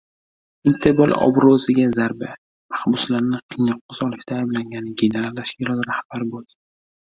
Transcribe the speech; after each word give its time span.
Interpol 0.69 1.11
obro‘siga 1.25 1.85
zarba: 1.97 2.31
Mahbuslarni 2.77 3.43
qiynoqqa 3.55 3.99
solishda 4.01 4.41
ayblangan 4.41 4.91
general 5.05 5.39
tashkilot 5.43 5.87
rahbari 5.93 6.31
bo‘ldi 6.37 6.61